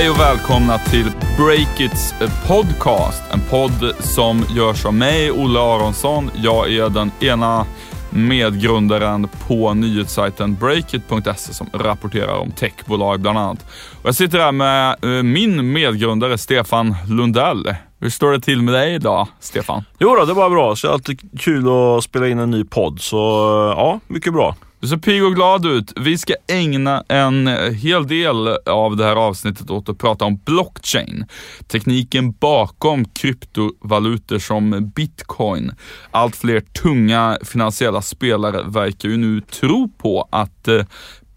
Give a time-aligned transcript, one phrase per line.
[0.00, 2.14] Hej och välkomna till Breakits
[2.46, 3.22] podcast.
[3.32, 6.30] En podd som görs av mig, Olle Aronsson.
[6.34, 7.66] Jag är den ena
[8.10, 13.66] medgrundaren på nyhetssajten Breakit.se som rapporterar om techbolag bland annat.
[14.02, 17.74] Och jag sitter här med eh, min medgrundare Stefan Lundell.
[17.98, 19.84] Hur står det till med dig idag, Stefan?
[19.98, 20.76] Jo då, det var bra.
[20.76, 23.00] Så det är alltid kul att spela in en ny podd.
[23.00, 24.54] Så eh, ja, mycket bra.
[24.80, 25.92] Du ser pigg och glad ut.
[25.96, 31.24] Vi ska ägna en hel del av det här avsnittet åt att prata om blockchain.
[31.66, 35.72] Tekniken bakom kryptovalutor som bitcoin.
[36.10, 40.84] Allt fler tunga finansiella spelare verkar ju nu tro på att eh,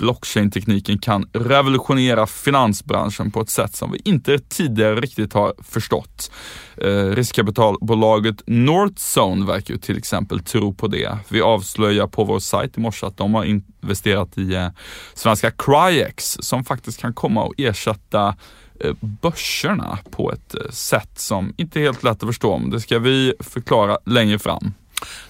[0.03, 6.31] blockchain-tekniken kan revolutionera finansbranschen på ett sätt som vi inte tidigare riktigt har förstått.
[6.77, 11.17] Eh, riskkapitalbolaget Northzone verkar ju till exempel tro på det.
[11.29, 14.67] Vi avslöjar på vår sajt i morse att de har investerat i eh,
[15.13, 18.35] svenska Cryex som faktiskt kan komma och ersätta
[18.79, 22.57] eh, börserna på ett eh, sätt som inte är helt lätt att förstå.
[22.57, 24.73] Men det ska vi förklara längre fram.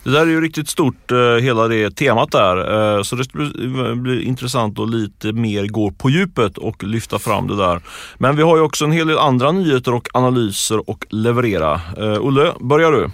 [0.04, 2.58] Det där är ju riktigt stort, eh, hela det temat där.
[2.98, 7.48] Eh, så det eh, blir, intressant att lite mer gå på djupet och lyfta fram
[7.48, 7.82] det där.
[8.18, 11.82] Men vi har ju också en hel del andra nyheter och analyser och leverera.
[12.20, 13.10] Olle, börjar du?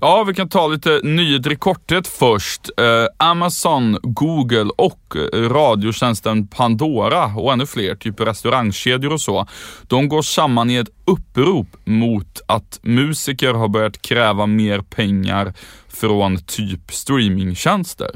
[0.00, 2.70] Ja, vi kan ta lite nyheter i korthet först.
[2.76, 9.46] Eh, Amazon, Google och eh, radiotjänsten Pandora och ännu fler, typ restaurangkedjor och så.
[9.82, 15.54] De går samman i ett upprop mot att musiker har börjat kräva mer pengar
[15.88, 18.10] från typ streamingtjänster.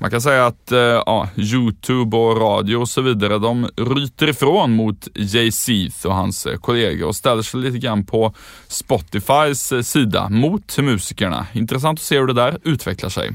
[0.00, 4.72] Man kan säga att eh, ja, Youtube och radio och så vidare, de ryter ifrån
[4.72, 8.34] mot Jay-Z och hans eh, kollegor och ställer sig lite grann på
[8.68, 11.46] Spotifys eh, sida mot musikerna.
[11.52, 13.30] Intressant att se hur det där utvecklar sig.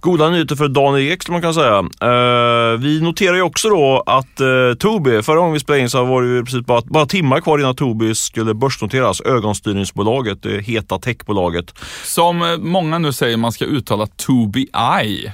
[0.00, 1.78] Goda nyheter för Daniel Ek skulle man kan säga.
[1.78, 6.04] Uh, vi noterar ju också då att uh, Tobii, förra gången vi spelade in så
[6.04, 9.20] var det ju precis bara, bara timmar kvar innan Tobii skulle börsnoteras.
[9.20, 11.74] Ögonstyrningsbolaget, det heta techbolaget.
[12.04, 14.68] Som uh, många nu säger man ska uttala Tobii.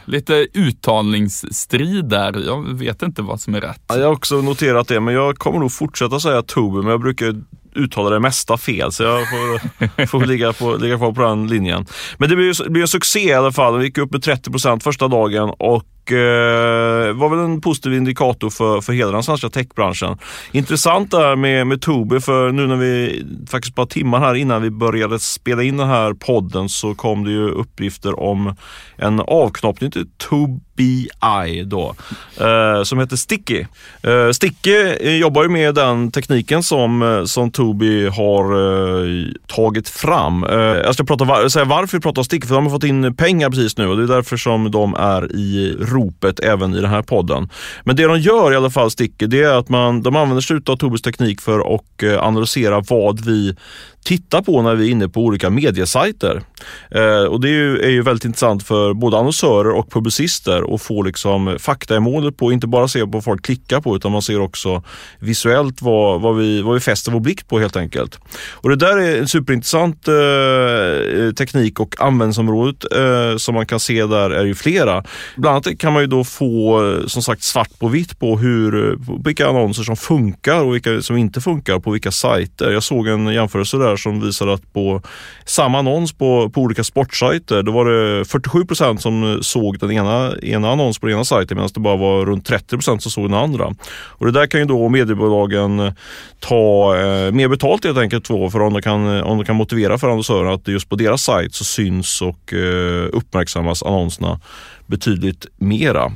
[0.05, 2.47] Lite uttalningsstrid där.
[2.47, 3.83] Jag vet inte vad som är rätt.
[3.89, 7.01] Ja, jag har också noterat det, men jag kommer nog fortsätta säga Tobii, men jag
[7.01, 7.35] brukar
[7.75, 11.87] uttalar det mesta fel, så jag får, får ligga, på, ligga kvar på den linjen.
[12.19, 13.79] Men det blir, blir en succé i alla fall.
[13.79, 18.81] Vi gick upp med 30% första dagen och eh, var väl en positiv indikator för,
[18.81, 20.19] för hela den svenska techbranschen.
[20.53, 24.71] Intressant där med, med Tobii, för nu när vi faktiskt bara timmar här innan vi
[24.71, 28.57] började spela in den här podden så kom det ju uppgifter om
[28.97, 31.95] en avknoppning till Tobii då,
[32.41, 33.65] eh, som heter Sticky.
[34.03, 40.45] Eh, Sticky jobbar ju med den tekniken som, eh, som Tobii har eh, tagit fram.
[40.45, 43.17] Eh, jag ska prata, säga varför vi pratar om Sticky, för de har fått in
[43.17, 46.91] pengar precis nu och det är därför som de är i ropet även i den
[46.91, 47.49] här podden.
[47.85, 50.61] Men det de gör i alla fall, Sticky, det är att man, de använder sig
[50.67, 53.57] av Tobes teknik för att eh, analysera vad vi
[54.05, 56.43] titta på när vi är inne på olika mediesajter.
[56.91, 60.83] Eh, och det är ju, är ju, väldigt intressant för både annonsörer och publicister att
[60.83, 64.13] få liksom fakta i målet på, inte bara se på vad folk klickar på utan
[64.13, 64.83] man ser också
[65.19, 68.19] visuellt vad, vad, vi, vad vi fäster vår blick på helt enkelt.
[68.53, 74.07] Och det där är en superintressant eh, teknik och användningsområdet eh, som man kan se
[74.07, 75.05] där är ju flera.
[75.37, 78.91] Bland annat kan man ju då få eh, som sagt svart på vitt på hur,
[78.91, 82.71] eh, på vilka annonser som funkar och vilka som inte funkar på vilka sajter.
[82.71, 85.03] Jag såg en jämförelse där som visar att på
[85.45, 90.33] samma annons på, på olika sportsajter, då var det 47 procent som såg den ena,
[90.43, 93.25] ena annons på den ena sajten medan det bara var runt 30 procent som såg
[93.25, 93.75] den andra.
[93.93, 95.93] Och det där kan ju då mediebolagen
[96.41, 99.99] ta eh, mer betalt helt enkelt för, för om de kan, om de kan motivera
[99.99, 104.41] för annonsörerna att just på deras sajt så syns och eh, uppmärksammas annonserna
[104.87, 106.13] betydligt mera.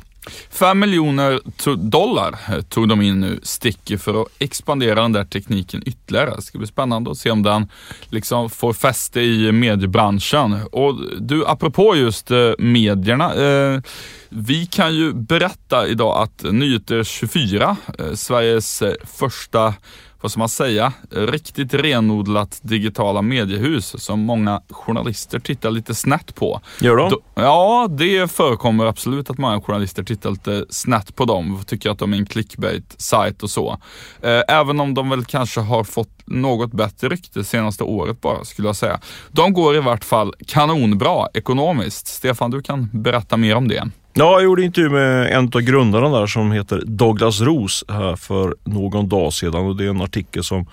[0.49, 1.39] 5 miljoner
[1.75, 6.35] dollar eh, tog de in nu, Sticky, för att expandera den där tekniken ytterligare.
[6.35, 7.67] Det ska bli spännande att se om den
[8.09, 10.59] liksom får fäste i mediebranschen.
[10.71, 13.33] Och du, apropå just eh, medierna.
[13.33, 13.81] Eh,
[14.29, 19.73] vi kan ju berätta idag att Nyheter 24, eh, Sveriges eh, första
[20.21, 26.61] vad ska man säga, riktigt renodlat digitala mediehus som många journalister tittar lite snett på.
[26.81, 27.11] Gör de?
[27.35, 31.99] Ja, det förekommer absolut att många journalister tittar lite snett på dem och tycker att
[31.99, 33.77] de är en clickbait-sajt och så.
[34.21, 38.67] Eh, även om de väl kanske har fått något bättre rykte senaste året bara, skulle
[38.67, 38.99] jag säga.
[39.31, 42.07] De går i vart fall kanonbra ekonomiskt.
[42.07, 43.89] Stefan, du kan berätta mer om det.
[44.13, 48.55] Ja, jag gjorde intervju med en av grundarna där som heter Douglas Ros här för
[48.63, 50.65] någon dag sedan och det är en artikel som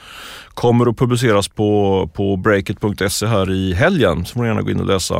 [0.56, 4.24] kommer att publiceras på, på breakit.se här i helgen.
[4.24, 5.14] Så får ni gärna gå in och läsa.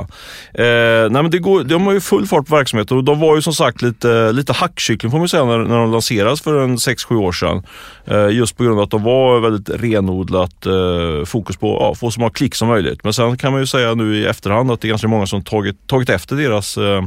[0.55, 3.37] Eh, nej men det går, de har ju full fart på verksamheten och de var
[3.37, 6.77] ju som sagt lite, lite hackkyckling får man säga när, när de lanserades för en
[6.77, 7.63] 6-7 år sedan.
[8.05, 11.95] Eh, just på grund av att de var väldigt renodlat eh, fokus på att ja,
[11.95, 13.05] få så många klick som möjligt.
[13.05, 15.45] Men sen kan man ju säga nu i efterhand att det är ganska många som
[15.45, 17.05] tagit, tagit efter deras, eh,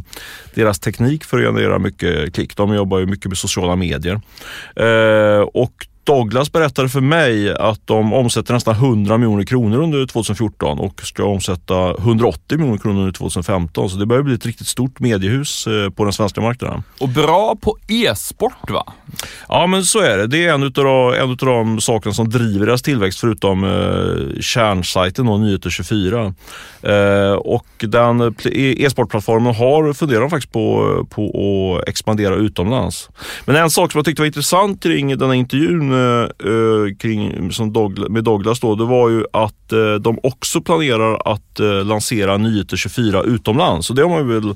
[0.56, 2.58] deras teknik för att generera mycket klick.
[2.58, 4.22] De jobbar ju mycket med sociala medier.
[4.76, 10.80] Eh, och Douglas berättade för mig att de omsätter nästan 100 miljoner kronor under 2014
[10.80, 13.90] och ska omsätta 180 miljoner kronor under 2015.
[13.90, 16.84] Så det börjar bli ett riktigt stort mediehus eh, på den svenska marknaden.
[17.00, 18.94] Och bra på e-sport va?
[19.48, 20.28] Ja men så är det.
[20.28, 24.42] Det är en av de, en utav de sakerna som driver deras tillväxt förutom eh,
[24.42, 26.34] kärnsajten då, Nyheter24.
[26.82, 33.10] Eh, och den e- e-sportplattformen har funderat faktiskt på, på att expandera utomlands.
[33.46, 37.52] Men en sak som jag tyckte var intressant kring den här intervjun Eh, eh, kring,
[37.52, 41.86] som Douglas, med Douglas då, det var ju att eh, de också planerar att eh,
[41.86, 43.90] lansera Nyheter 24 utomlands.
[43.90, 44.56] Och det har man väl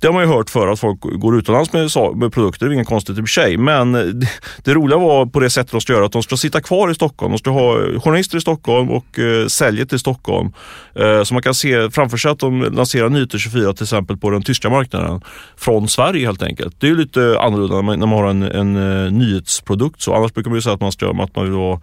[0.00, 2.74] det har man ju hört för att folk går utomlands med, med produkter, det är
[2.74, 3.56] inget konstigt i och för sig.
[3.56, 4.28] Men eh, det,
[4.64, 6.94] det, roliga var på det sättet de ska göra, att de ska sitta kvar i
[6.94, 7.32] Stockholm.
[7.32, 10.52] De ska ha eh, journalister i Stockholm och eh, säljet till Stockholm.
[10.94, 14.30] Eh, så man kan se framför sig att de lanserar Nyheter 24 till exempel på
[14.30, 15.20] den tyska marknaden.
[15.56, 16.76] Från Sverige helt enkelt.
[16.80, 20.02] Det är lite annorlunda när man, när man har en, en, en nyhetsprodukt.
[20.02, 21.80] Så annars brukar man ju säga att man, ska, att man vill ha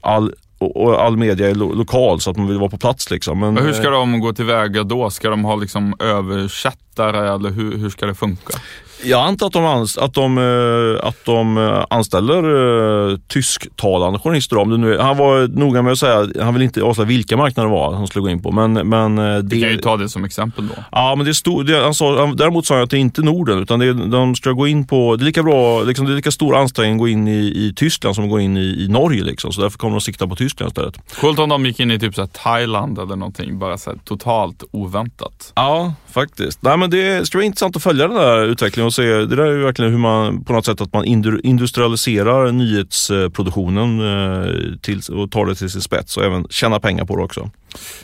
[0.00, 0.32] all
[0.66, 3.10] och, all media är lo lokal så att man vill vara på plats.
[3.10, 3.40] Liksom.
[3.40, 5.10] Men, hur ska de gå tillväga då?
[5.10, 8.58] Ska de ha liksom översättare eller hur, hur ska det funka?
[9.04, 14.58] Jag antar att de, anst att de, eh, att de eh, anställer uh, tysktalande journalister.
[14.58, 17.68] Om det nu, han var noga med att säga, han vill inte avslöja vilka marknader
[17.68, 18.52] det var han skulle gå in på.
[18.52, 20.74] Men, men det, Vi kan ju ta det som exempel då.
[20.92, 23.58] Ja, men det stod, det, han sa, däremot sa han att det är inte Norden,
[23.58, 26.30] utan det, de ska gå in på, det är lika bra, liksom, det är lika
[26.30, 29.24] stor ansträngning att gå in i, i Tyskland som att gå in i, i Norge.
[29.24, 29.52] Liksom.
[29.52, 31.14] Så därför kommer de att sikta på Tyskland istället.
[31.20, 35.52] Coolt om de gick in i typ så Thailand eller någonting, bara så totalt oväntat.
[35.54, 36.62] Ja, faktiskt.
[36.62, 39.12] Nej, men det ska vara intressant att följa den där utvecklingen och se.
[39.12, 41.04] Det där är ju verkligen hur man på något sätt att man
[41.44, 47.16] industrialiserar nyhetsproduktionen eh, till, och tar det till sin spets och även tjänar pengar på
[47.16, 47.50] det också.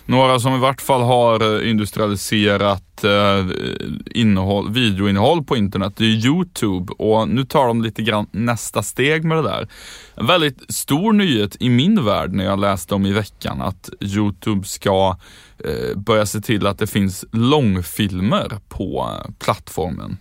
[0.06, 3.46] Några som i vart fall har eh, industrialiserat eh,
[4.10, 9.25] innehåll, videoinnehåll på internet, det är Youtube och nu tar de lite grann nästa steg
[9.25, 9.69] med det där.
[10.14, 14.66] En väldigt stor nyhet i min värld när jag läste om i veckan att Youtube
[14.66, 15.16] ska
[15.96, 20.19] börja se till att det finns långfilmer på plattformen.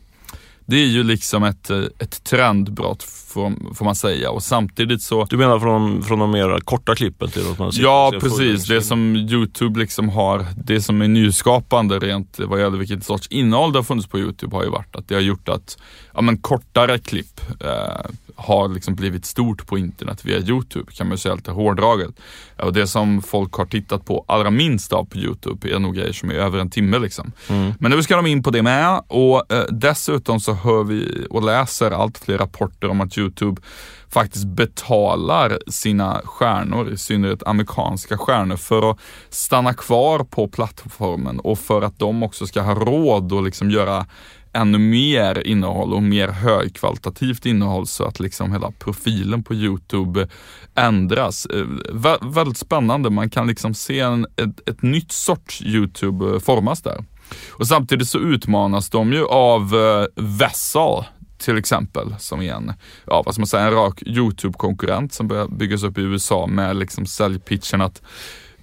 [0.70, 5.26] Det är ju liksom ett, eh, ett trendbrott får, får man säga och samtidigt så...
[5.26, 9.16] Du menar från, från de mer korta klippen till att man Ja precis, det som
[9.16, 13.84] Youtube liksom har, det som är nyskapande rent vad gäller vilket sorts innehåll det har
[13.84, 15.78] funnits på Youtube har ju varit att det har gjort att
[16.14, 21.18] ja, men kortare klipp eh, har liksom blivit stort på internet via Youtube kan man
[21.18, 22.10] säga lite hårdraget.
[22.58, 26.14] Och det som folk har tittat på allra minst av på Youtube är nog grejer
[26.14, 27.32] som är över en timme liksom.
[27.50, 27.74] Mm.
[27.80, 31.44] Men nu ska de in på det med och eh, dessutom så hör vi och
[31.44, 33.62] läser allt fler rapporter om att Youtube
[34.10, 41.60] faktiskt betalar sina stjärnor, i synnerhet amerikanska stjärnor, för att stanna kvar på plattformen och
[41.60, 44.06] för att de också ska ha råd att liksom göra
[44.54, 50.28] ännu mer innehåll och mer högkvalitativt innehåll så att liksom hela profilen på Youtube
[50.76, 51.46] ändras.
[51.46, 56.40] Eh, vä väldigt spännande, man kan liksom se en, ett, ett nytt sorts Youtube eh,
[56.40, 57.04] formas där.
[57.50, 61.04] Och samtidigt så utmanas de ju av uh, Vessel
[61.38, 62.74] till exempel, som är en,
[63.06, 66.76] ja vad ska man säga, en rak YouTube-konkurrent som börjar byggas upp i USA med
[66.76, 68.02] liksom säljpitchen att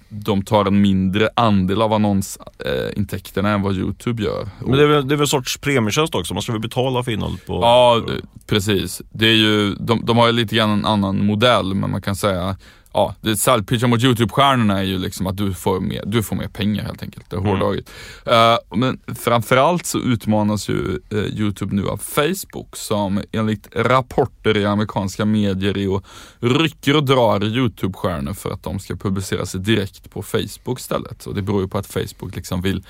[0.09, 4.49] de tar en mindre andel av annonsintäkterna än vad Youtube gör.
[4.59, 6.33] Men det är väl, det är väl en sorts premietjänst också?
[6.33, 7.45] Man ska väl betala för innehållet?
[7.45, 8.01] På, ja,
[8.47, 9.01] precis.
[9.11, 12.15] Det är ju, de, de har ju lite grann en annan modell, men man kan
[12.15, 12.57] säga
[12.97, 16.47] ja, det säljpitchen mot YouTube-stjärnorna är ju liksom att du får mer, du får mer
[16.47, 17.29] pengar helt enkelt.
[17.29, 17.89] Det är hårdraget.
[18.25, 18.51] Mm.
[18.51, 24.65] Uh, men framförallt så utmanas ju uh, YouTube nu av Facebook som enligt rapporter i
[24.65, 26.05] amerikanska medier är och
[26.39, 31.25] rycker och drar YouTube-stjärnor för att de ska publicera sig direkt på Facebook istället.
[31.25, 32.83] Och det beror ju på att Facebook liksom vill,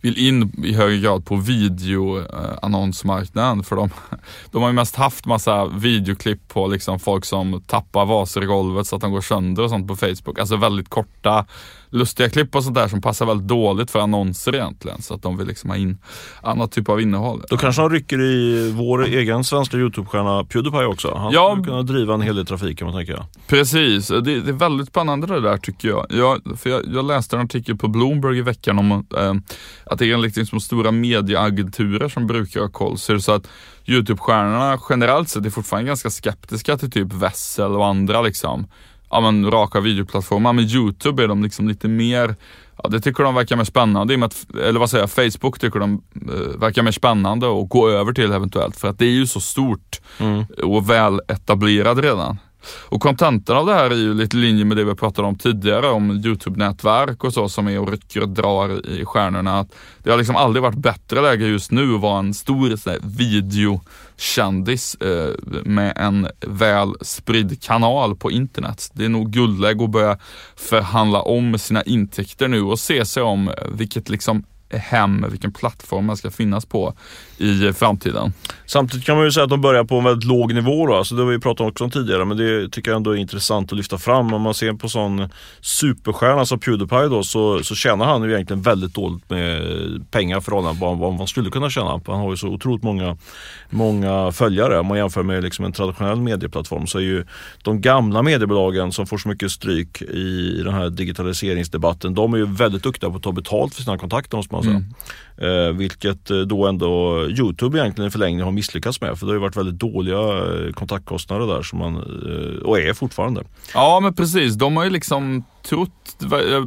[0.00, 3.90] vill in i högre grad på videoannonsmarknaden uh, för de,
[4.50, 8.86] de har ju mest haft massa videoklipp på liksom folk som tappar vaser i golvet
[8.86, 10.38] så att de går sönder trender och sånt på Facebook.
[10.38, 11.46] Alltså väldigt korta
[11.90, 15.02] lustiga klipp och sånt där som passar väldigt dåligt för annonser egentligen.
[15.02, 15.98] Så att de vill liksom ha in
[16.42, 17.42] annat typ av innehåll.
[17.50, 21.14] Då kanske han rycker i vår egen svenska Youtube-stjärna Pewdiepie också.
[21.16, 21.50] Han Ja.
[21.52, 23.26] skulle kunna driva en hel del trafik kan man tänka.
[23.46, 26.06] Precis, det, det är väldigt spännande det där tycker jag.
[26.10, 29.34] Jag, för jag, jag läste en artikel på Bloomberg i veckan om eh,
[29.86, 32.98] att det är enligt liksom stora medieagenturer som brukar ha koll.
[32.98, 33.46] Så så att
[33.86, 38.66] Youtube-stjärnorna generellt sett är fortfarande ganska skeptiska till typ Vessel och andra liksom,
[39.14, 40.52] ja men raka videoplattformar.
[40.52, 42.36] Men Youtube är de liksom lite mer
[42.82, 45.10] Ja, det tycker de verkar mer spännande, i och med att, eller vad säger jag,
[45.10, 48.76] Facebook tycker de eh, verkar mer spännande att gå över till eventuellt.
[48.76, 50.00] För att det är ju så stort
[50.62, 52.38] och väl etablerad redan.
[52.66, 55.38] Och kontentan av det här är ju lite i linje med det vi pratade om
[55.38, 59.60] tidigare om Youtube-nätverk och så som är och rycker och drar i stjärnorna.
[59.60, 62.90] Att det har liksom aldrig varit bättre läge just nu att vara en stor så
[63.02, 68.90] videokändis eh, med en väl spridd kanal på internet.
[68.92, 70.18] Det är nog guldläge att börja
[70.56, 76.06] förhandla om sina intäkter nu och se sig om eh, vilket liksom hem, vilken plattform
[76.06, 76.94] man ska finnas på
[77.38, 78.32] i framtiden.
[78.66, 80.94] Samtidigt kan man ju säga att de börjar på en väldigt låg nivå då.
[80.94, 83.16] Alltså det har vi pratat om också om tidigare men det tycker jag ändå är
[83.16, 84.32] intressant att lyfta fram.
[84.32, 85.28] Om man ser på sån
[85.60, 89.62] superstjärna som Pewdiepie då så, så tjänar han ju egentligen väldigt dåligt med
[90.10, 92.00] pengar förhållande till vad man skulle kunna tjäna.
[92.06, 93.16] Han har ju så otroligt många,
[93.70, 94.78] många följare.
[94.78, 97.24] Om man jämför med liksom en traditionell medieplattform så är ju
[97.62, 102.14] de gamla mediebolagen som får så mycket stryk i den här digitaliseringsdebatten.
[102.14, 104.82] De är ju väldigt duktiga på att ta betalt för sina kontakter man säga.
[105.36, 109.18] Eh, vilket eh, då ändå Youtube egentligen i förlängningen har misslyckats med.
[109.18, 112.92] För det har ju varit väldigt dåliga eh, kontaktkostnader där som man, eh, och är
[112.92, 113.44] fortfarande.
[113.74, 116.16] Ja men precis, de har ju liksom trott,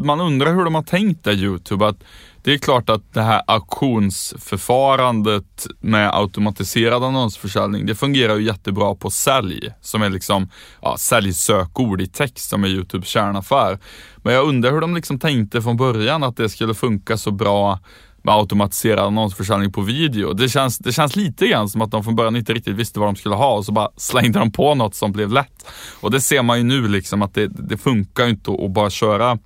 [0.03, 1.87] man undrar hur de har tänkt där Youtube.
[1.87, 2.03] Att
[2.47, 9.09] det är klart att det här auktionsförfarandet med automatiserad annonsförsäljning, det fungerar ju jättebra på
[9.09, 10.49] sälj, som är liksom
[10.81, 13.79] ja, säljsökord i text som är Youtubes kärnaffär.
[14.17, 17.79] Men jag undrar hur de liksom tänkte från början att det skulle funka så bra
[18.21, 20.33] med automatiserad annonsförsäljning på video.
[20.33, 23.07] Det känns, det känns lite grann som att de från början inte riktigt visste vad
[23.07, 25.65] de skulle ha och så bara slängde de på något som blev lätt.
[25.99, 28.89] Och det ser man ju nu liksom att det, det funkar ju inte att bara
[28.89, 29.37] köra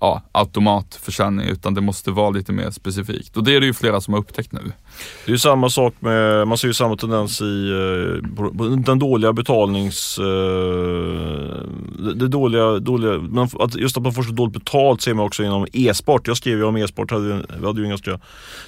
[0.00, 3.36] ja, automatförsäljning utan det måste vara lite mer specifikt.
[3.36, 4.60] Och det är det ju flera som har upptäckt nu.
[5.24, 9.32] Det är ju samma sak med, man ser ju samma tendens i eh, den dåliga
[9.32, 10.18] betalnings...
[10.18, 10.24] Eh,
[12.14, 15.42] det dåliga, dåliga men att just att man får så dåligt betalt ser man också
[15.42, 16.26] inom e-sport.
[16.28, 18.20] Jag skrev ju om e-sport, hade, vi hade ju en ganska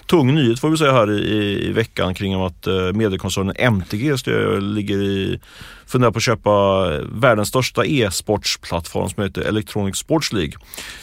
[0.06, 4.14] tung nyhet får vi säga här i, i, veckan kring att eh, mediekoncernen MTG
[4.60, 5.40] ligger i
[5.86, 6.50] funderar på att köpa
[6.94, 10.52] eh, världens största e-sportsplattform som heter Electronic Sports League.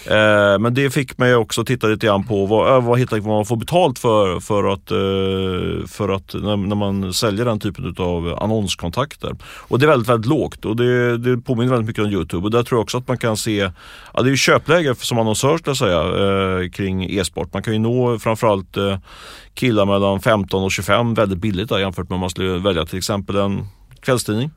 [0.05, 3.19] Eh, men det fick mig också att titta lite grann på vad, eh, vad, hittar
[3.19, 7.59] vad man får betalt för, för att, eh, för att när, när man säljer den
[7.59, 9.35] typen av annonskontakter.
[9.43, 12.51] Och det är väldigt, väldigt lågt och det, det påminner väldigt mycket om Youtube och
[12.51, 13.71] där tror jag också att man kan se,
[14.13, 17.53] ja det är ju köpläge som annonsör skulle jag säga eh, kring e-sport.
[17.53, 18.97] Man kan ju nå framförallt eh,
[19.53, 22.97] killar mellan 15 och 25 väldigt billigt där, jämfört med om man skulle välja till
[22.97, 23.67] exempel en
[24.01, 24.51] kvällstidning.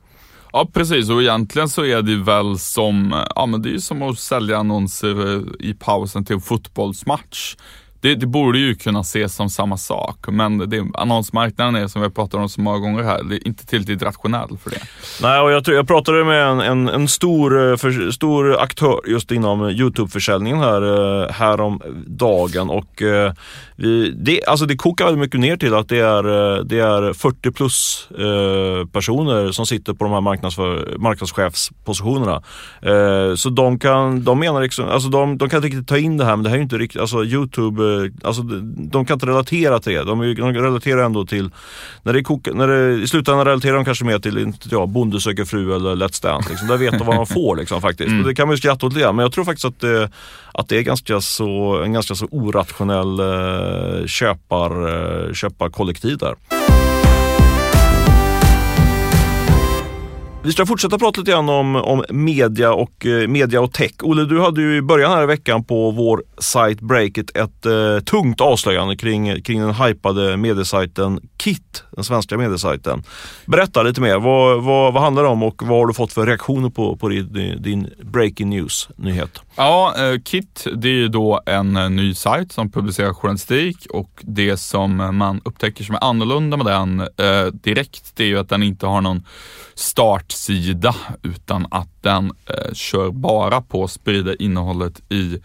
[0.51, 4.19] Ja precis och egentligen så är det väl som, ja men det är som att
[4.19, 7.55] sälja annonser eh, i pausen till en fotbollsmatch.
[8.01, 12.05] Det, det borde ju kunna ses som samma sak, men det, annonsmarknaden är som vi
[12.05, 14.81] har pratat om så många gånger här, det är inte tillräckligt rationell för det.
[15.21, 19.31] Nej, och jag, jag pratade med en, en, en stor, eh, för, stor aktör just
[19.31, 23.33] inom Youtube-försäljningen här, eh, här om dagen och eh,
[23.75, 26.23] vi, det, alltså det kokar väldigt mycket ner till att det är,
[26.63, 28.07] det är 40 plus
[28.91, 32.43] personer som sitter på de här marknadsför, marknadschefspositionerna.
[33.35, 36.25] Så de kan, de menar liksom, alltså de, de kan inte riktigt ta in det
[36.25, 39.79] här men det här är ju inte riktigt, alltså Youtube, alltså de, kan inte relatera
[39.79, 40.03] till det.
[40.03, 41.49] De, de relaterar ändå till,
[42.03, 45.21] när det, kokar, när det i slutändan relaterar de kanske mer till, inte jag, Bonde
[45.21, 46.49] söker fru eller Let's Dance.
[46.49, 46.67] Liksom.
[46.67, 48.09] Där vet de vad de får liksom, faktiskt.
[48.09, 50.09] Och det kan man ju skratta åt lite men jag tror faktiskt att det,
[50.53, 54.71] att det är ganska så, en ganska så orationell eh, köpar,
[55.27, 56.56] eh, köparkollektiv där.
[60.47, 63.91] Vi ska fortsätta prata lite grann om, om media, och, eh, media och tech.
[64.01, 67.99] Olle, du hade ju i början här i veckan på vår sajt Breakit ett eh,
[68.05, 73.03] tungt avslöjande kring, kring den hypade mediesajten Kit, den svenska mediesajten.
[73.45, 76.25] Berätta lite mer, vad, vad, vad handlar det om och vad har du fått för
[76.25, 79.41] reaktioner på, på din, din breaking news-nyhet?
[79.55, 84.11] Ja, eh, Kit, det är ju då en eh, ny sajt som publicerar journalistik och
[84.21, 88.49] det som man upptäcker som är annorlunda med den eh, direkt, det är ju att
[88.49, 89.23] den inte har någon
[89.75, 95.37] start startsida utan att den eh, kör bara på att sprida innehållet i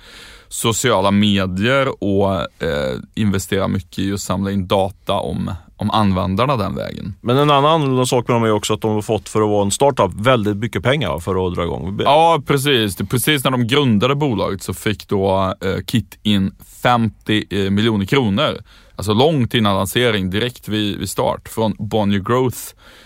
[0.48, 6.74] sociala medier och eh, investerar mycket i att samla in data om, om användarna den
[6.74, 7.14] vägen.
[7.20, 9.48] Men en annan annorlunda sak med dem är också att de har fått för att
[9.48, 12.00] vara en startup väldigt mycket pengar för att dra igång.
[12.04, 12.96] Ja, precis.
[12.96, 18.58] Precis när de grundade bolaget så fick då eh, Kit in 50 eh, miljoner kronor.
[18.96, 22.58] Alltså långt innan lansering, direkt vid, vid start från Bonnier Growth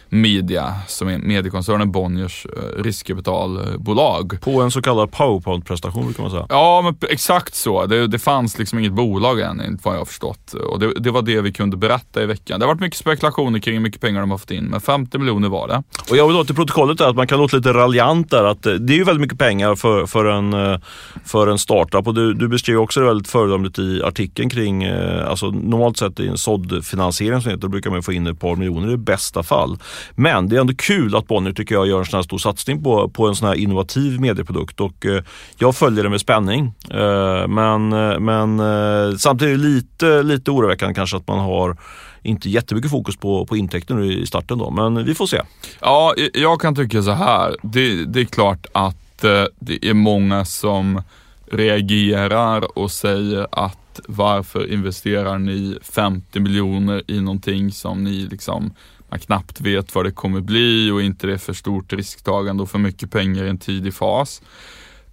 [0.08, 4.38] Media, som är mediekoncernen Bonniers eh, riskkapitalbolag.
[4.40, 6.46] På en så kallad powerpoint-prestation brukar man säga.
[6.48, 7.86] Ja, men exakt så.
[7.86, 10.54] Det, det fanns liksom inget bolag än, enligt vad jag har förstått.
[10.54, 12.60] Och det, det, var det vi kunde berätta i veckan.
[12.60, 15.18] Det har varit mycket spekulationer kring hur mycket pengar de har fått in, men 50
[15.18, 15.82] miljoner var det.
[16.10, 18.92] Och jag vill låta till protokollet att man kan låta lite raljant där, att det
[18.92, 20.78] är ju väldigt mycket pengar för, för, en, eh,
[21.24, 22.06] för en startup.
[22.06, 26.20] Och du, du beskriver också det väldigt föredömligt i artikeln kring, eh, alltså normalt sett
[26.20, 29.42] i en såddfinansiering som heter, då brukar man få in ett par miljoner i bästa
[29.42, 29.78] fall.
[30.14, 32.82] Men det är ändå kul att Bonnier tycker jag gör en sån här stor satsning
[32.82, 35.22] på, på en sån här innovativ medieprodukt och eh,
[35.58, 36.74] jag följer det med spänning.
[36.90, 41.76] Eh, men eh, men eh, samtidigt är det lite, lite oroväckande kanske att man har
[42.22, 45.42] inte jättemycket fokus på, på intäkter nu i starten då, men vi får se.
[45.80, 47.56] Ja, jag kan tycka så här.
[47.62, 51.02] Det, det är klart att eh, det är många som
[51.50, 58.74] reagerar och säger att varför investerar ni 50 miljoner i någonting som ni liksom
[59.08, 62.70] man knappt vet vad det kommer bli och inte det är för stort risktagande och
[62.70, 64.42] för mycket pengar i en tidig fas.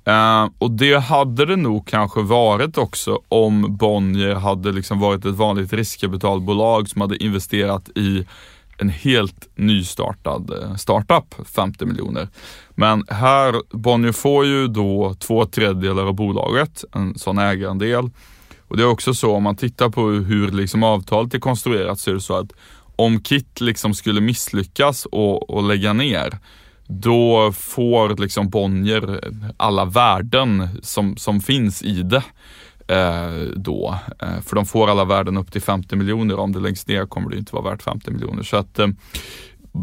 [0.08, 5.36] Uh, och det hade det nog kanske varit också om Bonnier hade liksom varit ett
[5.36, 8.26] vanligt riskkapitalbolag som hade investerat i
[8.78, 12.28] en helt nystartad eh, startup, 50 miljoner.
[12.70, 18.10] Men här, Bonnier får ju då två tredjedelar av bolaget, en sån ägarandel.
[18.68, 22.10] Och det är också så om man tittar på hur liksom avtalet är konstruerat så
[22.10, 22.52] är det så att
[22.96, 26.38] om Kit liksom skulle misslyckas och, och lägga ner,
[26.88, 32.24] då får liksom Bonnier alla värden som, som finns i det.
[32.88, 33.96] Eh, då.
[34.20, 36.40] Eh, för de får alla värden upp till 50 miljoner.
[36.40, 38.44] Om det läggs ner kommer det inte vara värt 50 miljoner.
[38.44, 38.88] Så att eh,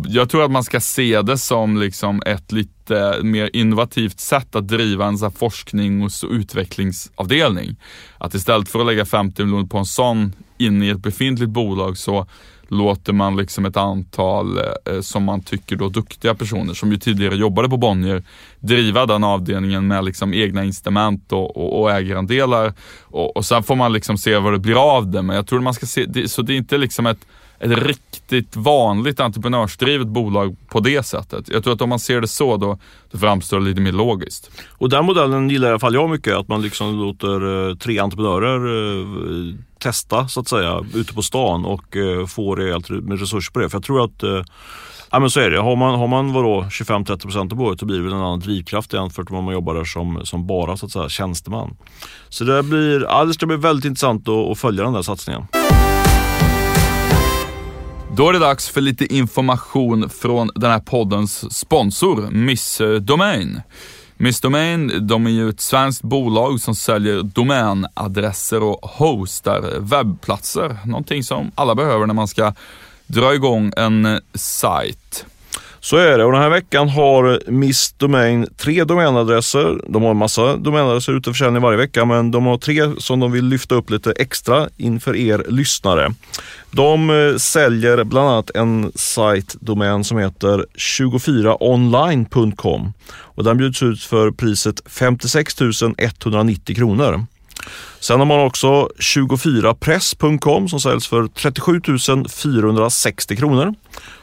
[0.07, 4.69] jag tror att man ska se det som liksom ett lite mer innovativt sätt att
[4.69, 7.77] driva en så forskning och utvecklingsavdelning.
[8.19, 11.99] Att istället för att lägga 50 miljoner på en sån in i ett befintligt bolag
[11.99, 12.27] så
[12.71, 17.37] låter man liksom ett antal eh, som man tycker då duktiga personer som ju tidigare
[17.37, 18.23] jobbade på Bonnier
[18.61, 22.73] driva den avdelningen med liksom egna incitament och, och, och ägarandelar.
[23.03, 25.23] Och, och sen får man liksom se vad det blir av det.
[25.23, 27.27] Men jag tror man ska se, det, så det är inte liksom ett
[27.61, 31.49] ett riktigt vanligt entreprenörsdrivet bolag på det sättet.
[31.49, 32.79] Jag tror att om man ser det så då,
[33.11, 34.51] då framstår det lite mer logiskt.
[34.69, 37.99] Och den modellen gillar i alla fall jag mycket, att man liksom låter eh, tre
[37.99, 43.53] entreprenörer eh, testa så att säga ute på stan och eh, få rejält med resurser
[43.53, 43.71] på det.
[43.71, 44.43] För jag tror att eh,
[45.13, 45.61] Ja men så är det.
[45.61, 49.31] Har man, har man 25-30% av budget så blir det väl en annan drivkraft jämfört
[49.31, 51.77] med om man jobbar där som, som bara så att säga, tjänsteman.
[52.29, 55.43] Så det, blir, ja, det ska bli väldigt intressant att, att följa den där satsningen.
[58.17, 63.61] Då är det dags för lite information från den här poddens sponsor, Miss Domain.
[64.23, 70.79] Miss Domain, de är ju ett svenskt bolag som säljer domänadresser och hostar webbplatser.
[70.85, 72.55] Någonting som alla behöver när man ska
[73.07, 75.27] dra igång en sajt.
[75.81, 79.81] Så är det och den här veckan har Miss Domain tre domänadresser.
[79.89, 83.21] De har en massa domänadresser ute för försäljning varje vecka men de har tre som
[83.21, 86.15] de vill lyfta upp lite extra inför er lyssnare.
[86.71, 94.31] De eh, säljer bland annat en sajtdomän som heter 24online.com och den bjuds ut för
[94.31, 95.57] priset 56
[95.99, 97.27] 190 kronor.
[98.01, 101.81] Sen har man också 24press.com som säljs för 37
[102.29, 103.75] 460 kronor.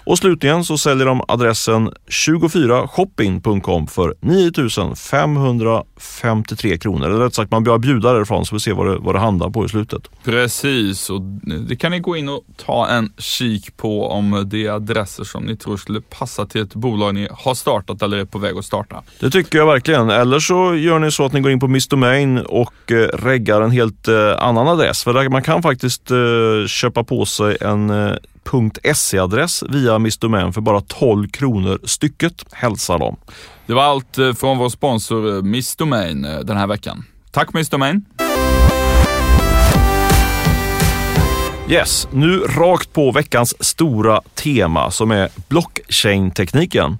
[0.08, 7.08] Och slutligen så säljer de adressen 24shopping.com för 9553 kronor.
[7.08, 9.50] Eller rätt sagt, man börjar bjuda därifrån så vi ser vad det, vad det handlar
[9.50, 10.02] på i slutet.
[10.24, 11.22] Precis, och
[11.67, 15.43] det kan ni gå in och ta en kik på om det är adresser som
[15.43, 18.65] ni tror skulle passa till ett bolag ni har startat eller är på väg att
[18.65, 19.04] starta.
[19.20, 20.10] Det tycker jag verkligen.
[20.10, 23.62] Eller så gör ni så att ni går in på Miss Domain och eh, reggar
[23.62, 25.04] en helt eh, annan adress.
[25.04, 26.17] För man kan faktiskt eh,
[26.67, 27.91] köpa på sig en
[28.51, 33.17] .se-adress via Miss Domän för bara 12 kronor stycket, hälsar de.
[33.65, 37.05] Det var allt från vår sponsor Miss Domain den här veckan.
[37.31, 38.05] Tack Miss Domain!
[41.69, 46.97] Yes, nu rakt på veckans stora tema som är blockchain-tekniken.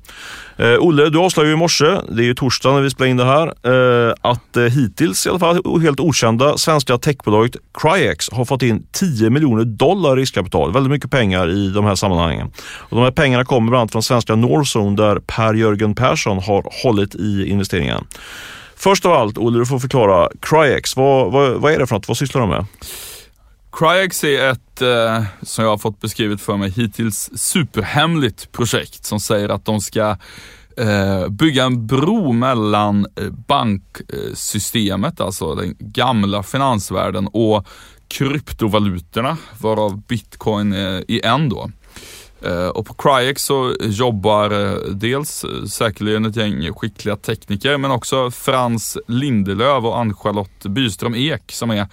[0.58, 3.18] Eh, Olle, du avslöjade ju i morse, det är ju torsdag när vi spelar in
[3.18, 8.46] det här, eh, att eh, hittills i alla fall helt okända svenska techbolaget Cryex har
[8.46, 10.74] fått in 10 miljoner dollar riskkapital.
[10.74, 12.52] Väldigt mycket pengar i de här sammanhangen.
[12.78, 17.16] Och de här pengarna kommer bland annat från svenska Northzone där Per-Jörgen Persson har hållit
[17.16, 18.04] i investeringen.
[18.76, 20.30] Först av allt, Olle, du får förklara.
[20.42, 22.08] Cryex, vad, vad, vad är det för något?
[22.08, 22.66] Vad sysslar de med?
[23.72, 29.20] Cryex är ett, eh, som jag har fått beskrivet för mig, hittills superhemligt projekt som
[29.20, 30.18] säger att de ska
[30.78, 37.68] eh, bygga en bro mellan eh, banksystemet, alltså den gamla finansvärlden och
[38.08, 41.72] kryptovalutorna, varav bitcoin är en då.
[42.42, 48.32] Eh, och på Cryex så jobbar eh, dels säkerligen ett gäng skickliga tekniker men också
[48.32, 51.88] Frans Lindelöv och Ann-Charlotte Byström Ek som är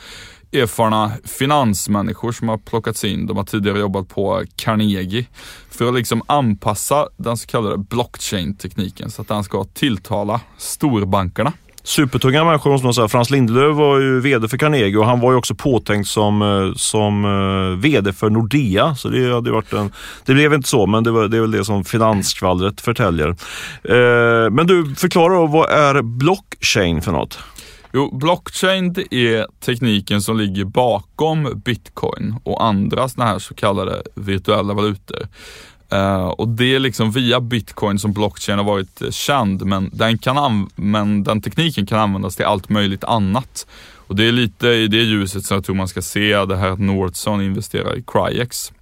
[0.55, 3.27] erfarna finansmänniskor som har plockats in.
[3.27, 5.27] De har tidigare jobbat på Carnegie
[5.71, 11.53] för att liksom anpassa den så kallade blockchain-tekniken så att den ska tilltala storbankerna.
[11.87, 13.09] Supertunga människor måste man säga.
[13.09, 16.75] Frans Lindelöf var ju VD för Carnegie och han var ju också påtänkt som, eh,
[16.77, 18.95] som eh, VD för Nordea.
[18.95, 19.93] Så det hade varit en,
[20.25, 23.29] det blev inte så, men det, var, det är väl det som finansskvallret förtäljer.
[23.85, 27.39] Eh, men du, förklara då, vad är blockchain för något?
[27.97, 34.03] Jo, blockchain det är tekniken som ligger bakom bitcoin och andra sådana här så kallade
[34.15, 35.29] virtuella valutor.
[35.93, 40.19] Uh, och det är liksom via bitcoin som blockchain har varit eh, känd, men den,
[40.19, 43.67] kan men den tekniken kan användas till allt möjligt annat.
[44.07, 46.69] Och det är lite i det ljuset som jag tror man ska se det här
[46.69, 48.73] att Nordson investerar i Cryex.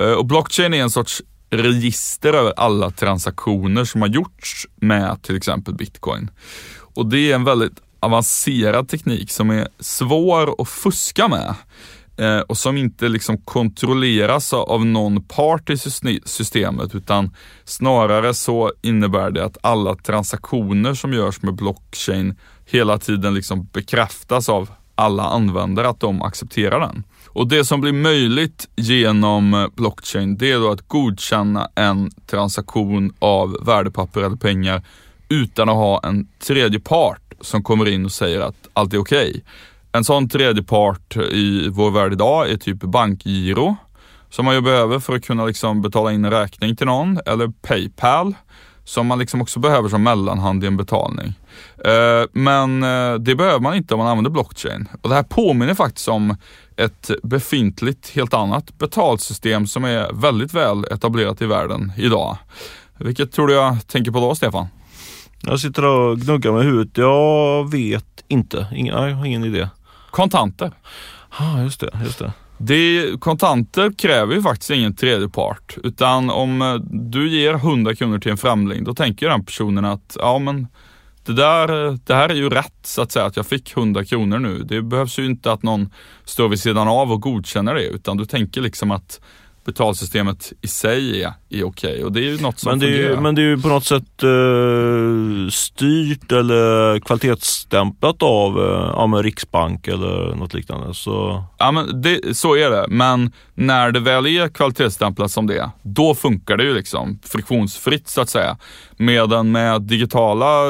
[0.00, 5.36] Uh, och blockchain är en sorts register över alla transaktioner som har gjorts med till
[5.36, 6.30] exempel bitcoin.
[6.94, 11.54] Och det är en väldigt avancerad teknik som är svår att fuska med
[12.16, 15.78] eh, och som inte liksom kontrolleras av någon part i
[16.24, 17.34] systemet utan
[17.64, 22.34] snarare så innebär det att alla transaktioner som görs med blockchain
[22.66, 27.04] hela tiden liksom bekräftas av alla användare att de accepterar den.
[27.26, 33.14] Och det som blir möjligt genom eh, blockchain det är då att godkänna en transaktion
[33.18, 34.82] av värdepapper eller pengar
[35.28, 39.30] utan att ha en tredje part som kommer in och säger att allt är okej.
[39.30, 39.42] Okay.
[39.92, 43.76] En sån tredje part i vår värld idag är typ bankgiro
[44.30, 47.48] som man ju behöver för att kunna liksom betala in en räkning till någon eller
[47.48, 48.34] Paypal
[48.84, 51.34] som man liksom också behöver som mellanhand i en betalning.
[51.84, 54.88] Eh, men eh, det behöver man inte om man använder blockchain.
[55.02, 56.36] Och det här påminner faktiskt om
[56.76, 62.36] ett befintligt, helt annat betalsystem som är väldigt väl etablerat i världen idag.
[62.98, 64.66] Vilket tror du jag tänker på då, Stefan?
[65.42, 66.98] Jag sitter och gnuggar med huvudet.
[66.98, 68.66] Jag vet inte.
[68.72, 69.68] Ingen, jag har ingen idé.
[70.10, 70.72] Kontanter.
[71.28, 71.90] ah, just det.
[72.04, 72.32] Just det.
[72.60, 75.76] Det, kontanter kräver ju faktiskt ingen tredje part.
[75.84, 80.16] Utan om eh, du ger 100 kronor till en främling, då tänker den personen att
[80.20, 80.66] ja men
[81.24, 84.38] det, där, det här är ju rätt så att säga, att jag fick 100 kronor
[84.38, 84.58] nu.
[84.58, 85.90] Det behövs ju inte att någon
[86.24, 89.20] står vid sidan av och godkänner det, utan du tänker liksom att
[89.68, 92.02] betalsystemet i sig är, är okej okay.
[92.02, 93.20] och det är ju något som men det är, fungerar.
[93.20, 100.34] Men det är ju på något sätt uh, styrt eller kvalitetsstämplat av uh, Riksbank eller
[100.34, 100.94] något liknande.
[100.94, 101.44] Så...
[101.58, 106.14] Ja, men det, så är det, men när det väl är kvalitetsstämplat som det då
[106.14, 108.56] funkar det ju liksom friktionsfritt så att säga.
[109.00, 110.62] Medan med digitala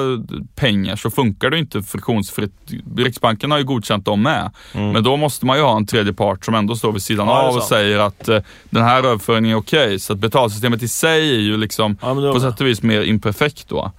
[0.55, 2.53] pengar så funkar det inte friktionsfritt.
[2.97, 4.93] Riksbanken har ju godkänt dem med, mm.
[4.93, 7.43] men då måste man ju ha en tredje part som ändå står vid sidan ja,
[7.43, 8.39] av och säger att uh,
[8.71, 9.87] den här överföringen är okej.
[9.87, 9.99] Okay.
[9.99, 12.33] Så att betalsystemet i sig är ju liksom ja, då...
[12.33, 13.93] på sätt och vis mer imperfekt då.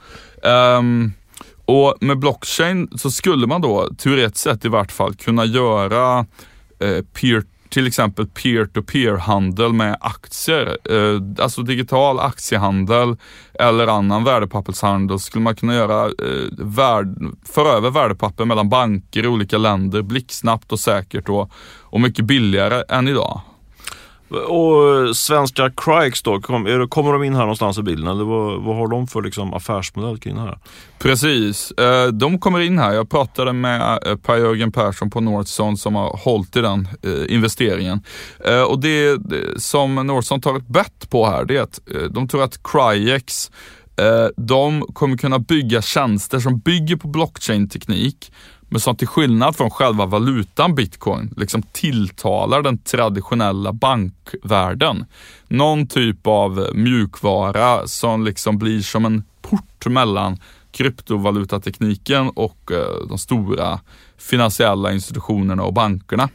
[0.43, 1.13] Um,
[1.65, 6.25] och med blockchain så skulle man då teoretiskt sett i vart fall kunna göra
[6.79, 10.77] eh, peer till exempel peer-to-peer-handel med aktier.
[10.89, 13.17] Eh, alltså digital aktiehandel
[13.53, 19.27] eller annan värdepappershandel skulle man kunna göra, eh, värd, föra över värdepapper mellan banker i
[19.27, 21.51] olika länder blixtsnabbt och säkert och,
[21.81, 23.41] och mycket billigare än idag.
[24.29, 28.75] Och eh, svenska Crikes då, kommer de in här någonstans i bilden eller vad, vad
[28.75, 30.59] har de för liksom affärsmodell kring det här?
[30.99, 32.93] Precis, eh, de kommer in här.
[32.93, 36.87] Jag pratade med eh, Per-Jörgen Persson på Northson som har hållit i den
[37.29, 38.01] investeringen.
[38.67, 39.19] Och det
[39.57, 43.51] som Northson tar ett bett på här, det är att de tror att Cryex
[44.37, 48.31] de kommer kunna bygga tjänster som bygger på blockchain-teknik
[48.69, 55.05] men som till skillnad från själva valutan bitcoin liksom tilltalar den traditionella bankvärlden.
[55.47, 60.37] Någon typ av mjukvara som liksom blir som en port mellan
[60.71, 63.79] kryptovalutatekniken och eh, de stora
[64.17, 66.29] finansiella institutionerna och bankerna.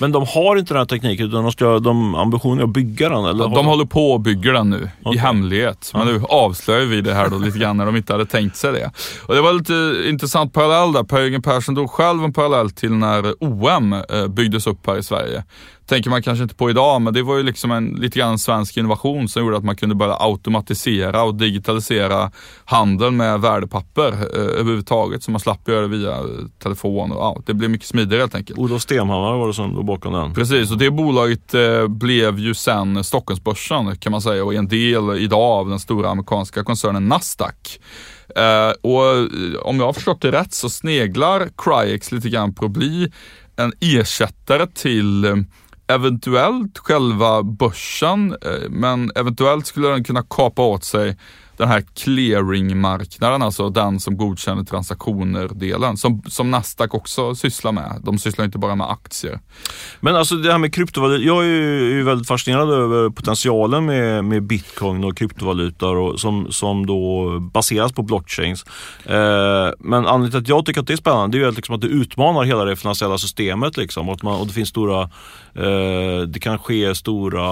[0.00, 3.24] Men de har inte den här tekniken utan de ska, de ambitionen att bygga den?
[3.24, 5.14] Eller de, de håller på att bygga den nu okay.
[5.14, 5.90] i hemlighet.
[5.94, 8.72] Men nu avslöjar vi det här då lite grann när de inte hade tänkt sig
[8.72, 8.90] det.
[9.26, 11.02] Och det var lite intressant parallell där.
[11.02, 15.44] Per-Jörgen Persson drog själv en parallell till när OM eh, byggdes upp här i Sverige
[15.90, 18.76] tänker man kanske inte på idag, men det var ju liksom en lite grann svensk
[18.76, 22.30] innovation som gjorde att man kunde börja automatisera och digitalisera
[22.64, 25.22] handeln med värdepapper eh, överhuvudtaget.
[25.22, 26.16] Så man slapp göra det via
[26.62, 28.58] telefon och ja, det blev mycket smidigare helt enkelt.
[28.58, 30.34] Olof Stenhammar var det som låg bakom den.
[30.34, 34.68] Precis, och det bolaget eh, blev ju sen Stockholmsbörsen kan man säga och är en
[34.68, 37.80] del idag av den stora amerikanska koncernen Nasdaq.
[38.36, 42.64] Eh, och eh, om jag har förstått det rätt så sneglar Cryex lite grann på
[42.64, 43.12] att bli
[43.56, 45.36] en ersättare till eh,
[45.94, 51.16] eventuellt själva börsen, eh, men eventuellt skulle den kunna kapa åt sig
[51.60, 58.00] den här clearingmarknaden, alltså den som godkänner transaktioner-delen, som, som Nasdaq också sysslar med.
[58.02, 59.40] De sysslar inte bara med aktier.
[60.00, 63.86] Men alltså det här med kryptovalutor, jag är ju, är ju väldigt fascinerad över potentialen
[63.86, 68.64] med, med bitcoin och kryptovalutor och, som, som då baseras på blockchains.
[69.04, 71.74] Eh, men anledningen till att jag tycker att det är spännande det är ju liksom
[71.74, 75.02] att det utmanar hela det finansiella systemet liksom, och, att man, och det finns stora
[75.54, 77.46] eh, det kan ske stora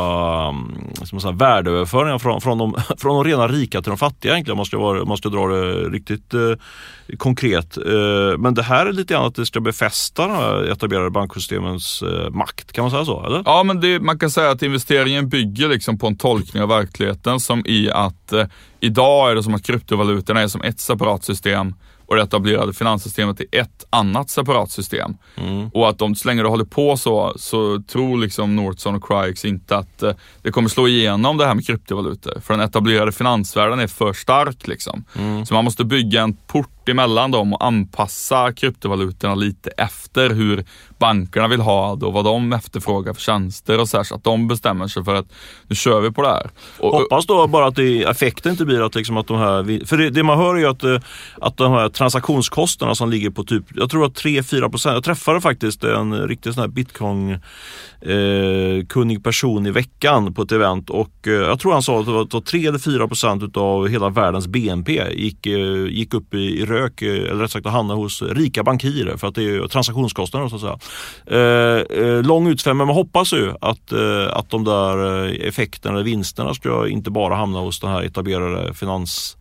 [0.49, 4.53] mm, som säga, värdeöverföringar från, från, de, från de rena rika till de fattiga egentligen
[4.53, 6.53] om man ska, vara, man ska dra det riktigt eh,
[7.17, 7.77] konkret.
[7.77, 12.31] Eh, men det här är lite grann att det ska befästa de etablerade banksystemens eh,
[12.31, 13.27] makt, kan man säga så?
[13.27, 13.43] Eller?
[13.45, 17.41] Ja, men det, man kan säga att investeringen bygger liksom på en tolkning av verkligheten
[17.41, 18.47] som i att eh,
[18.81, 21.75] idag är det som att kryptovalutorna är som ett separat system
[22.09, 25.16] och det etablerade finanssystemet är ett annat separat system.
[25.37, 25.68] Mm.
[25.68, 29.44] Och att de, så länge det håller på så, så tror liksom Northson och Cryex
[29.44, 32.40] inte att eh, det kommer slå igenom det här med kryptovalutor.
[32.40, 35.05] För den etablerade finansvärlden är för stark liksom.
[35.18, 35.47] Mm.
[35.47, 40.64] Så man måste bygga en port emellan dem och anpassa kryptovalutorna lite efter hur
[40.98, 44.24] bankerna vill ha det och vad de efterfrågar för tjänster och så här, så att
[44.24, 45.27] de bestämmer sig för att
[45.66, 46.51] nu kör vi på det här.
[46.79, 49.96] Och, Hoppas då bara att det, effekten inte blir att, liksom att de här, för
[49.96, 51.01] det, det man hör är ju att, eh,
[51.40, 55.40] att de här transaktionskostnaderna som ligger på typ, jag tror att 3-4 procent, jag träffade
[55.40, 57.38] faktiskt en riktig sån här bitcoin
[58.01, 62.07] eh, kunnig person i veckan på ett event och eh, jag tror han sa att
[62.07, 66.38] det var 3 eller 4 procent av hela världens BNP gick, eh, gick upp i,
[66.38, 69.69] i rök, eh, eller rätt sagt att hamna hos rika bankirer för att det är
[69.69, 70.79] transaktionskostnader så att säga.
[71.27, 75.95] Eh, eh lång utsväng, men man hoppas ju att, eh, att de där eh, effekterna,
[75.95, 79.37] eller vinsterna ska inte bara hamna hos den här etablerade finans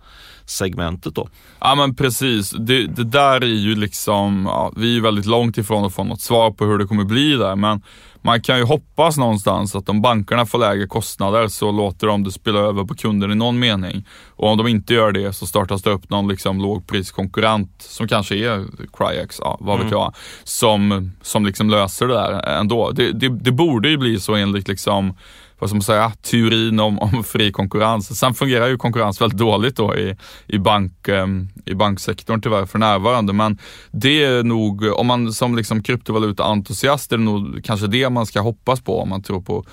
[0.50, 1.28] segmentet då.
[1.60, 5.86] Ja men precis, det, det där är ju liksom, ja, vi är väldigt långt ifrån
[5.86, 7.82] att få något svar på hur det kommer bli där men
[8.28, 12.32] man kan ju hoppas någonstans att om bankerna får lägre kostnader så låter de det
[12.32, 14.06] spela över på kunden i någon mening.
[14.36, 18.36] Och om de inte gör det så startas det upp någon liksom lågpriskonkurrent som kanske
[18.36, 20.00] är Cryex, ja, vad vet mm.
[20.00, 22.92] jag, som, som liksom löser det där ändå.
[22.92, 25.14] Det, det, det borde ju bli så enligt liksom
[25.60, 28.20] vad ska man säga, teorin om, om fri konkurrens.
[28.20, 30.16] Sen fungerar ju konkurrens väldigt dåligt då i,
[30.48, 33.34] i, bank, ehm, i banksektorn tyvärr för närvarande.
[33.34, 33.58] Men
[33.92, 38.42] det är nog, om man som liksom kryptovaluta-entusiast är det nog kanske det man ska
[38.42, 39.66] hoppas på om man tror på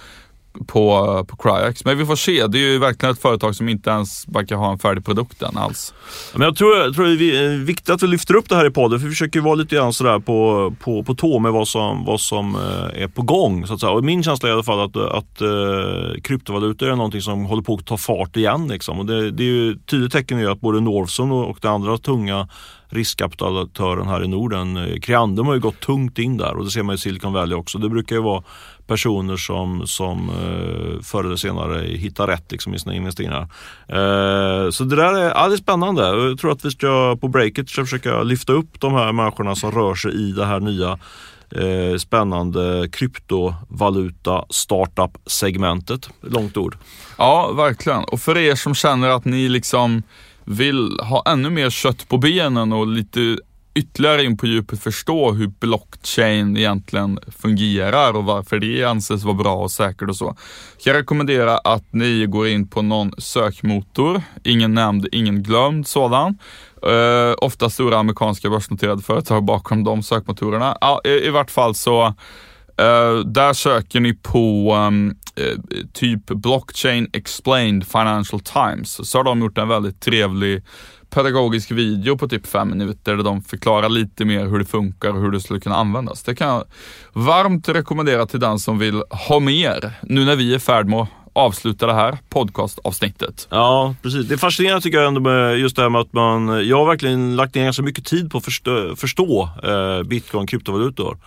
[0.67, 1.85] på, på Cryax.
[1.85, 2.47] Men vi får se.
[2.47, 5.57] Det är ju verkligen ett företag som inte ens verkar ha en färdig produkt än
[5.57, 5.95] alls.
[6.33, 8.67] Men jag tror, jag tror det är eh, viktigt att vi lyfter upp det här
[8.67, 11.69] i podden för vi försöker vara lite grann sådär på, på, på tå med vad
[11.69, 13.67] som, vad som eh, är på gång.
[13.67, 13.93] Så att säga.
[13.93, 17.63] Och min känsla är i alla fall att, att uh, kryptovalutor är någonting som håller
[17.63, 18.69] på att ta fart igen.
[18.69, 18.99] Liksom.
[18.99, 22.49] Och det, det är ju tydligt tecken är att både Northson och, och andra tunga
[22.89, 25.01] riskkapitalisatören här i Norden.
[25.03, 27.79] Creandum har ju gått tungt in där och det ser man i Silicon Valley också.
[27.79, 28.43] Det brukar ju vara
[28.87, 33.43] personer som, som eh, förr eller senare hittar rätt liksom, i sina investeringar.
[33.89, 36.03] Eh, så det där är, ja, det är spännande.
[36.03, 39.73] Jag tror att vi ska på breaket ska försöka lyfta upp de här människorna som
[39.73, 40.99] rör sig i det här nya
[41.51, 46.09] eh, spännande kryptovaluta startup segmentet.
[46.21, 46.77] Långt ord.
[47.19, 48.05] Ja, verkligen.
[48.05, 50.03] Och för er som känner att ni liksom
[50.45, 53.39] vill ha ännu mer kött på benen och lite
[53.75, 59.55] ytterligare in på djupet förstå hur blockchain egentligen fungerar och varför det anses vara bra
[59.55, 60.37] och säkert och så.
[60.85, 66.39] Jag rekommenderar att ni går in på någon sökmotor, ingen nämnd, ingen glömd sådan.
[66.87, 70.79] Uh, ofta stora amerikanska börsnoterade företag bakom de sökmotorerna.
[70.81, 75.59] Ja, i, i vart fall så uh, där söker ni på um, Eh,
[75.93, 79.11] typ blockchain explained financial times.
[79.11, 80.63] Så har de gjort en väldigt trevlig
[81.11, 85.21] pedagogisk video på typ fem minuter där de förklarar lite mer hur det funkar och
[85.21, 86.23] hur det skulle kunna användas.
[86.23, 86.65] Det kan jag
[87.13, 91.09] varmt rekommendera till den som vill ha mer nu när vi är färd med att
[91.33, 93.49] avsluta det här podcastavsnittet.
[93.51, 94.29] Ja, precis.
[94.29, 96.87] Det är fascinerande tycker jag ändå med just det här med att man, jag har
[96.87, 101.19] verkligen lagt ner ganska mycket tid på att förstå, förstå eh, bitcoin, kryptovalutor.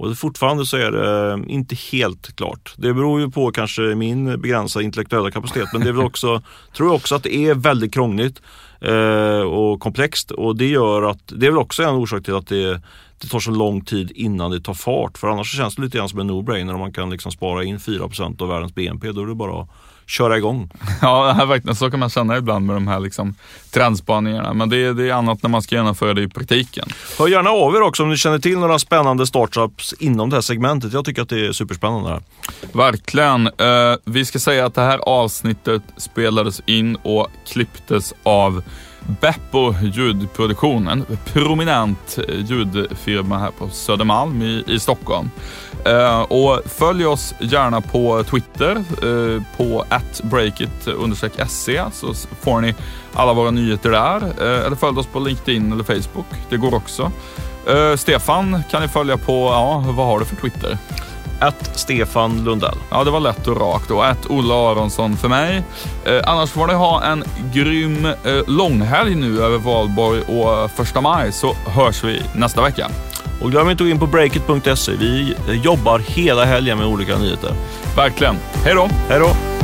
[0.00, 2.74] Och fortfarande så är det eh, inte helt klart.
[2.76, 6.42] Det beror ju på kanske min begränsade intellektuella kapacitet men det är väl också,
[6.76, 8.42] tror jag också att det är väldigt krångligt
[8.80, 12.46] eh, och komplext och det gör att, det är väl också en orsak till att
[12.46, 12.82] det
[13.22, 15.18] det tar så lång tid innan det tar fart.
[15.18, 17.78] För annars känns det lite grann som en no-brainer om man kan liksom spara in
[17.78, 19.12] 4% av världens BNP.
[19.12, 19.68] Då är det bara att
[20.10, 20.70] köra igång.
[21.02, 21.76] Ja, verkligen.
[21.76, 23.34] Så kan man känna ibland med de här liksom,
[23.70, 24.54] trendspaningarna.
[24.54, 26.88] Men det är, det är annat när man ska genomföra det i praktiken.
[27.18, 30.40] Hör gärna av er också om ni känner till några spännande startups inom det här
[30.40, 30.92] segmentet.
[30.92, 32.10] Jag tycker att det är superspännande.
[32.10, 32.22] Här.
[32.72, 33.46] Verkligen.
[33.46, 38.62] Uh, vi ska säga att det här avsnittet spelades in och klipptes av
[39.20, 45.30] Beppo ljudproduktion, en prominent ljudfirma här på Södermalm i, i Stockholm.
[45.84, 52.74] Eh, och följ oss gärna på Twitter eh, på atbreakit-se så får ni
[53.14, 54.16] alla våra nyheter där.
[54.16, 56.26] Eh, eller följ oss på LinkedIn eller Facebook.
[56.48, 57.12] Det går också.
[57.68, 60.78] Eh, Stefan kan ni följa på, ja, vad har du för Twitter?
[61.40, 62.76] Att Stefan Lundell.
[62.90, 63.90] Ja, det var lätt och rakt.
[63.90, 65.62] Och att Olle Aronsson för mig.
[66.04, 68.14] Eh, annars får ni ha en grym eh,
[68.46, 72.90] långhelg nu över valborg och första maj så hörs vi nästa vecka.
[73.40, 74.92] Och glöm inte att gå in på breakit.se.
[74.98, 77.52] Vi jobbar hela helgen med olika nyheter.
[77.96, 78.36] Verkligen.
[78.64, 78.88] Hej då!
[79.08, 79.59] Hej då!